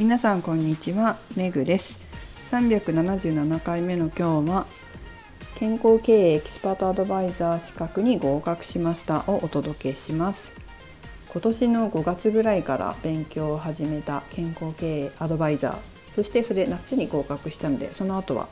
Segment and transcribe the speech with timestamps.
[0.00, 1.18] 皆さんこんにちは。
[1.36, 2.00] めぐです。
[2.50, 4.66] 377回目の今日は
[5.56, 10.54] 健康経営エキスパートアドバイザー資格に合格しましたをお届けします。
[11.30, 15.76] 今年の5月ぐらいから勉強を始めた健康経営アドバイザー
[16.14, 18.48] そしてそれ夏に合格したのでその後は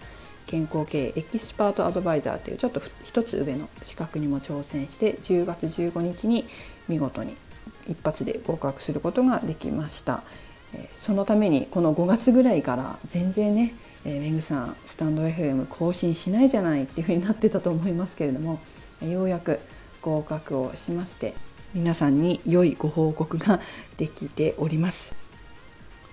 [0.47, 6.45] 健康経営エキスパートアドバイザーというちょっと一つ上の資格にも挑戦して10月15日に
[6.89, 7.35] 見事に
[7.89, 10.23] 一発で合格することができました。
[10.97, 18.61] そのためにこの5月ぐらいから全然ね、えー、メグさんスタンド FM 更新しないじゃないっていう風になってたと思いますけれども
[19.03, 19.61] ようやく
[20.03, 21.35] 合格をしまして
[21.75, 23.61] 皆さんに良いご報告が
[23.97, 25.15] できております。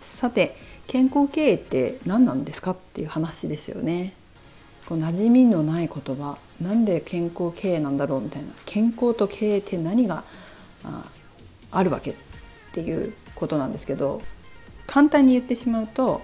[0.01, 0.55] さて
[0.87, 4.13] 健康経営って何なんですかっていう話ですよね。
[4.85, 8.49] こう馴染みのない言葉なんで健康経営なんだろうみたいな。
[8.65, 10.23] 健康と経営って何が
[10.83, 11.09] あ
[11.71, 12.13] あるわけっ
[12.73, 14.21] ていうことなんですけど
[14.95, 16.21] 簡単に言ってしまうと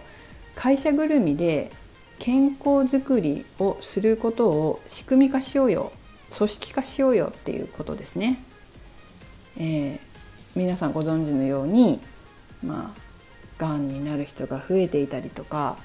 [0.55, 1.73] 会社ぐるみで
[2.19, 5.91] 健康づくりをすることを仕組み化しようよ
[6.33, 8.41] 組織化しようよっていうことですね。
[9.57, 9.99] えー、
[10.55, 11.99] 皆さんご存知のように
[12.63, 15.75] まあがんになる人が増えていたりとか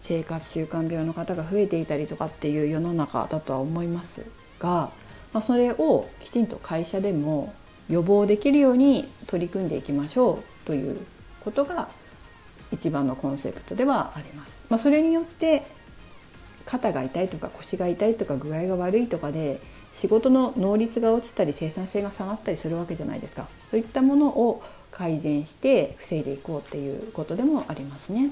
[0.00, 4.24] 生活習慣病の方が増えていたりとかっていう世の中だとは思います
[4.58, 4.90] が、
[5.34, 7.52] まあ、それをきちんと会社でも
[7.90, 11.04] 予防できるように取り組んでいきましょうという
[11.44, 11.90] ことが
[12.72, 14.62] 一番のコンセプトではあります。
[14.68, 15.62] まあ、それによって
[16.64, 19.60] 肩が痛いとか腰が痛いとか具合が悪いとかで
[19.92, 28.30] 仕事の能率が落ちたり生産性が下がったりするわけじゃないですかそういったものを改善して防いでいこうっていうことでもありますね。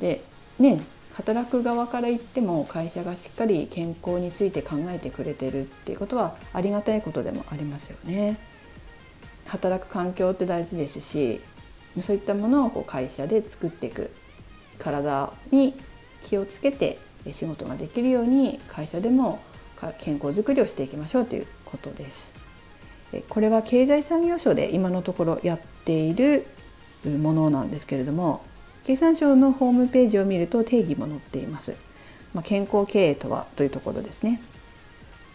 [0.00, 0.22] で
[0.58, 0.82] ね
[1.14, 8.38] 働く側から言っても会社がしっかり健康について考えてくれてるっていうことはありがたいことでもありますよね。
[9.46, 11.40] 働く環境って大事ですし
[12.02, 14.10] そういったものをこう会社で作っていく
[14.78, 15.74] 体に
[16.24, 16.98] 気をつけて
[17.32, 19.40] 仕事ができるように会社でも
[19.98, 22.34] 健康づくりをしていきましょうということです。
[23.28, 26.46] これは経済産業省で今のところやっている
[27.04, 28.42] ものなんですけれども
[28.84, 31.76] 経産省のホームページを見ると定義も載っています。
[32.34, 34.40] まあ、健康経営とはというところですね。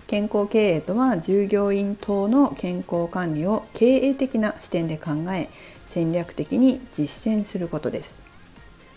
[0.07, 5.49] 健康経営とは従業員等の健康管理を経営的な視点で考え
[5.85, 8.21] 戦略的に実践することです、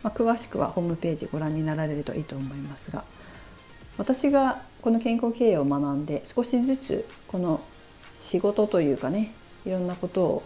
[0.03, 3.05] まあ、詳しくはホームページご覧になられるといいと思いますが
[3.99, 7.61] 私がこの健康経営を学んで少しずつこの
[8.19, 9.33] 仕事というかね
[9.65, 10.43] いろんなことを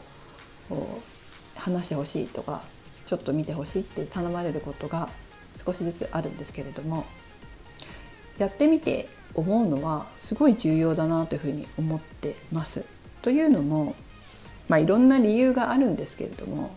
[1.57, 2.63] 話してほしいとか
[3.07, 5.09] ちょっと見てほしいって頼まれることが
[5.65, 7.05] 少しずつあるんですけれども
[8.39, 12.85] やってみて思うのはすごい重要だなというふうに思ってます。
[13.23, 13.95] というのも、
[14.69, 16.75] まあ、いろんな理由があるんですけれども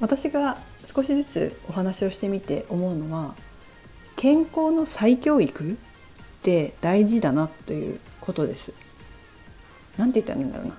[0.00, 3.34] 私が少しずつお話をしてみて思うのは
[4.16, 5.76] 健康の再教育っ
[6.42, 8.72] て大事だなということです。
[9.96, 10.76] なんて言ったらいいんだろうな。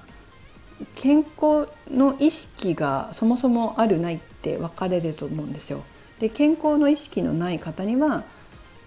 [0.96, 5.84] 健康の意識がそもそもあるないって分かれると思うんですよ。
[6.20, 8.24] で健康の意識のない方には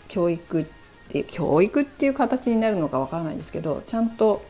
[0.08, 0.66] 教育
[1.10, 4.42] って教育っていう形になるのかわからないですけどちゃんと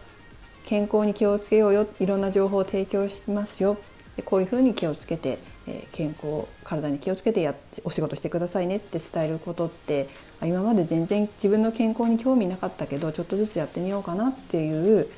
[0.66, 3.78] 健康に気をつけようよいろんな情報を提供しますよ
[4.25, 5.38] こういうふうに気をつけて、
[5.93, 7.54] 健康体に気をつけてや
[7.84, 10.09] お仕事してくださいねって伝えることって
[10.43, 15.09] 今まで全然自分の健康に興味なかったけどちょっとずつやってみようかなっていう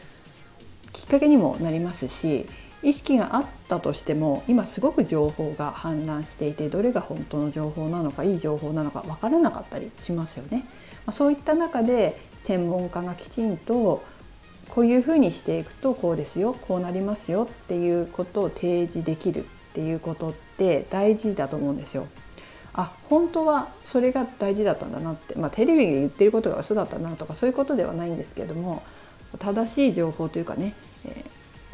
[0.92, 2.46] きっかけにもなりますし
[2.82, 10.64] 意識があったとしても今すごく情報が氾濫していてどれが本当の情報なのかいい情報なのか分からなかったりしますよね。
[11.10, 14.04] そういった中で専門家がきちんと
[14.68, 22.06] こういうふうにしていくとこうですよこうなりますよっていうことを提示できるっていうことって大事だと思うんですよ。
[22.74, 28.82] あ本当はそれが大事だったんだなって、まあ、テレビで言ってることが嘘だったなとかそういうことではないんですけども
[29.38, 30.72] 正しい情報というかね、
[31.04, 31.24] えー、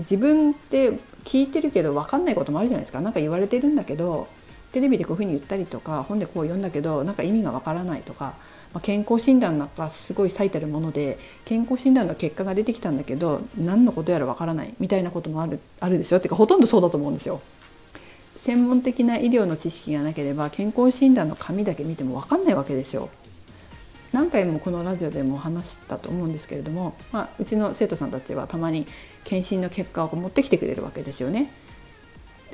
[0.00, 0.90] 自分って
[1.24, 4.26] 聞いてるけど分かんないこともあるじゃないですか何か言われてるんだけど
[4.72, 8.34] テレビでこういうふうに言ったりとか本でこう読んだけどなんか意味が分からないとか
[8.72, 17.40] まあ、健康診断なんかすごい最たるもので健康診断の結果が出てきたんだけど何のことやらわからないみたいなこともあるあるですよっていうかほとんどそうだと思うんですよ。
[18.36, 23.08] 専門的な医療の知識がなければ健康診断の紙だけ見ても分かんないわけですよ。
[24.12, 28.86] 何回もこのラジオでも話したと思うんですけれども、まあ、うちの生徒さんたちはたまに
[29.24, 31.50] 検診の結果を持ってきてくれるわけですよね。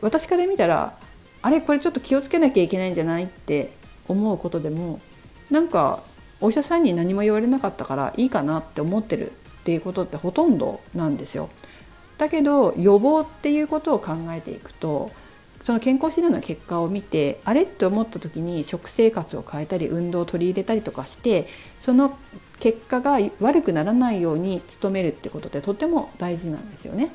[0.01, 0.97] 私から見たら
[1.44, 3.70] あれこれちょっと気をつけなきゃいけないんじゃないって
[4.08, 4.99] 思うことでも
[5.50, 6.02] なんか
[6.41, 11.50] お医者さんに何も言われなかったからいいかなって思ってるっていうことってほとんどなんですよ。
[12.17, 15.11] だけど予防っていうことを考えていくと
[15.64, 21.46] その健康診断の結果を見てあれって思った時に食生活を変えたり運動を取り入れたりとかして
[21.79, 22.17] その
[22.58, 27.12] 結果が悪くならないように努めるってことってとても大事なんですよね。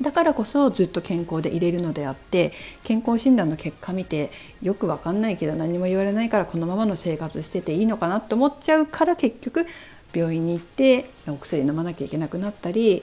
[0.00, 2.52] だからこそずっと健康でいれるのであって
[2.84, 4.30] 健康診断の結果見て
[4.62, 9.66] よくわかんないけど何も言われないからこのままの生活してていいのかなって思っちゃうから結局
[10.14, 13.02] 病院に行ってお薬飲まなきゃいけなくなったり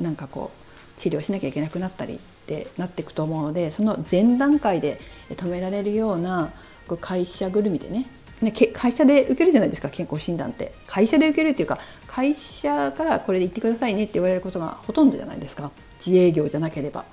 [0.00, 5.00] なんかこう治療しなきゃいけなくなったりってなっていくと思うのでその前段階で
[5.30, 6.52] 止められるような
[7.00, 8.06] 会社ぐるみでね
[8.42, 10.72] ね会社で受けるじゃないですか健康診断って。
[10.86, 11.78] 会社で受けるっていうか
[12.14, 15.72] 会社がこれで言ってくださいねって言われることがほとんどじゃないですか。
[15.98, 17.04] 自営業じゃなければ。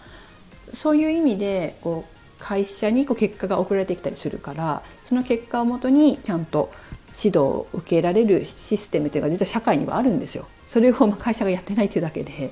[0.75, 6.71] そういう意味でこう会社にこう結果が送られてきたりするからその結果をもとにちゃんと
[7.17, 10.45] 指導を受けられるシステムというのが実は社会にはあるんですよ。
[10.67, 12.51] それを 会社がやってないというだけで。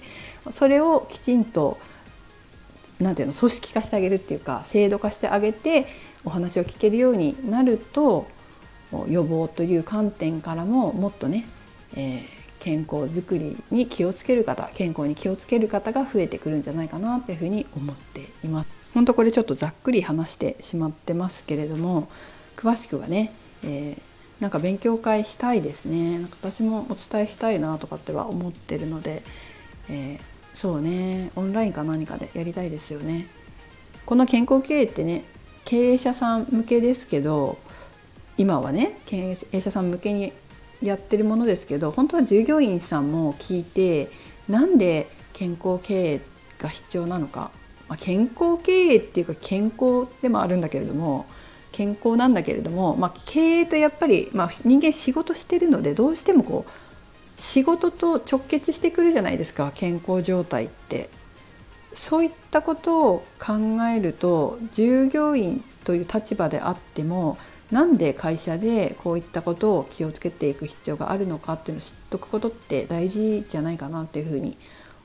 [0.50, 1.78] それをきちんと
[3.00, 5.86] なんていうの組織化してあげるっていうか制度化してあげて
[6.26, 8.26] お話を聞けるようになると
[9.08, 11.46] 予防という観点からももっとね、
[11.96, 18.70] えー、健康づくりに気をつける方健康に気をつける方が増えてくるんじゃないかなっていうふうに思っています。
[18.94, 22.10] 本当これちょっとざっくり話してしまってますけれども
[22.56, 23.34] 詳しくはね、
[23.64, 24.10] えー
[24.40, 26.18] なんか勉強会したいですね。
[26.18, 29.22] なんか私もお伝えしたいなとかっては思ってるので、
[29.90, 30.20] えー、
[30.54, 31.32] そうね。
[31.36, 33.28] オンラインか何かでやりたいですよね。
[34.06, 35.26] この健康経営ってね
[35.66, 37.58] 経営者さん向けですけど
[38.38, 40.34] 今はね経営者さん向けに
[40.82, 44.10] やってるものですけど本当は従業員さんも聞いて
[44.48, 46.22] なんで健康経営
[46.58, 47.52] が必要なのか、
[47.88, 51.26] まあ、健康経営っていうか健康でもあるんだけれども
[51.72, 56.72] 健康なんだけれども、まあ、経営とやっぱり、まあ、人間仕事してるのでどうしてもこう
[57.42, 61.10] 仕事と直結してくるじゃないですか健康状態って。
[61.94, 63.54] そういったことを考
[63.92, 67.38] えると従業員という立場であっても
[67.72, 74.58] なんで会社でこういったことを気をつけていく必要があるのかっていうのを知っとくことって大事じゃないかなっていうふうに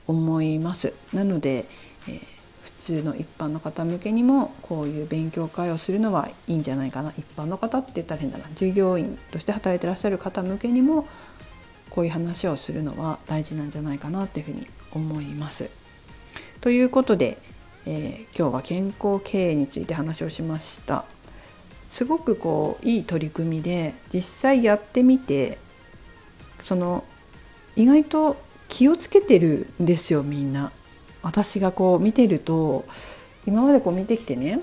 [0.07, 0.95] 思います。
[1.13, 1.67] なので、
[2.09, 2.21] えー、
[2.63, 11.07] 普通の一般の方向けにもこういう勉強会をするのはいいんじゃないかな一般の方って言ったら変だな従業員として働いてらっしゃる方向けにも
[11.91, 15.71] こういう話をするのは大事なんじゃないかなっていうふうに思います。
[16.61, 17.39] ということで、
[17.85, 21.05] えー、今日は健康経営について話をしました。
[21.91, 25.59] すごくこういい取り組みで実際やってみて
[26.61, 27.05] その
[27.77, 28.37] 意外と
[28.69, 30.73] 気をつけてるんですよみんな。
[31.23, 32.85] 私がこう見てると
[33.47, 34.61] 今までこう見てきてね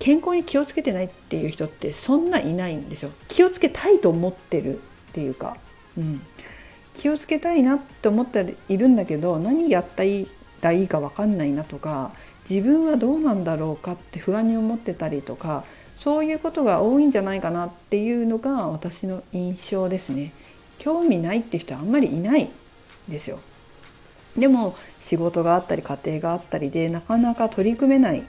[0.00, 3.10] 健康に気をつけてないっていう人ってそんないないんですよ。
[3.28, 4.78] 気をつけたいと思ってるっ
[5.12, 5.56] ていうか、
[5.96, 6.20] うん、
[6.98, 10.02] 気をつけたいなって思っているんだけど何やった
[10.60, 12.12] らいいか分かんないなとか
[12.48, 15.64] 自分はどうなんだろうかって不安に思ってたりとか
[16.06, 20.30] そういうことが多いんじゃないかなっていうのが私の印象ですね。
[20.78, 22.48] 興味ないっていう人はあんまりいない
[23.08, 23.40] ですよ。
[24.38, 28.22] でも仕事があったり家庭があったりでなかなか取り組めないっ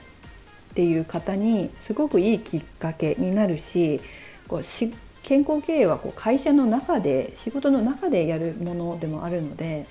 [0.73, 4.01] ていう方にすごくいいきっかけになるし
[4.47, 4.91] こうし
[5.21, 9.85] 健康経営はこう会社の中で仕事の中でやるものでもあるので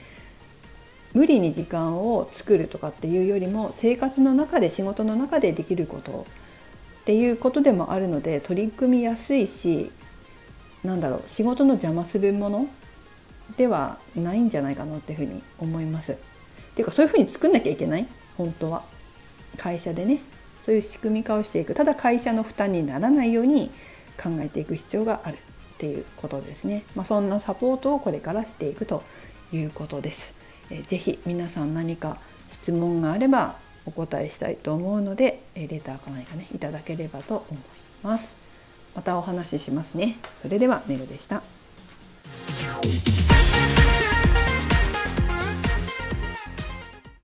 [1.12, 6.26] 無理に時間を作るとかっていうよりも生活の中で仕事の中でできること
[7.06, 9.92] っていうことでもあるので取り組みやすいし
[10.82, 12.66] なんだろう仕事の邪魔するもの
[13.56, 16.14] ではないんじゃないかなっていうふうに思います。
[16.14, 16.16] っ
[16.74, 18.08] ていうかそういうふうに作んなきゃいけない？
[18.36, 18.82] 本当は
[19.56, 20.20] 会社でね
[20.64, 23.70] そういう仕組み化をしていくただ会社の負担にならないように
[24.20, 25.38] 考えていく必要があるっ
[25.78, 26.82] ていうことですね。
[26.96, 29.04] まあ、そんなサポートをこれからしていくと
[29.52, 30.34] いうことです。
[30.70, 33.54] えー、ぜひ皆さん何か質問があれば
[33.86, 37.62] お答えしたいと思うのでレターか何かねいただければと思い
[38.02, 38.36] ます。
[38.94, 40.16] またお話ししますね。
[40.42, 41.42] それではメルでした。